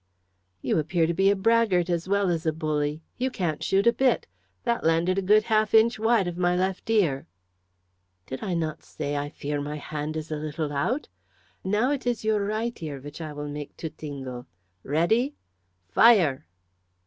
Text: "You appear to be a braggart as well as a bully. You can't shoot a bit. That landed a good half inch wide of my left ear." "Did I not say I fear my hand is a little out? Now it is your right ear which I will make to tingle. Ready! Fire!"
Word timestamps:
"You 0.63 0.79
appear 0.79 1.05
to 1.05 1.13
be 1.13 1.29
a 1.29 1.35
braggart 1.35 1.87
as 1.87 2.09
well 2.09 2.29
as 2.31 2.47
a 2.47 2.51
bully. 2.51 3.03
You 3.19 3.29
can't 3.29 3.61
shoot 3.61 3.85
a 3.85 3.93
bit. 3.93 4.25
That 4.63 4.83
landed 4.83 5.19
a 5.19 5.21
good 5.21 5.43
half 5.43 5.75
inch 5.75 5.99
wide 5.99 6.27
of 6.27 6.39
my 6.39 6.55
left 6.55 6.89
ear." 6.89 7.27
"Did 8.25 8.43
I 8.43 8.55
not 8.55 8.81
say 8.81 9.15
I 9.15 9.29
fear 9.29 9.61
my 9.61 9.75
hand 9.75 10.17
is 10.17 10.31
a 10.31 10.37
little 10.37 10.73
out? 10.73 11.07
Now 11.63 11.91
it 11.91 12.07
is 12.07 12.25
your 12.25 12.43
right 12.43 12.81
ear 12.81 12.99
which 12.99 13.21
I 13.21 13.31
will 13.31 13.47
make 13.49 13.77
to 13.77 13.91
tingle. 13.91 14.47
Ready! 14.81 15.35
Fire!" 15.87 16.47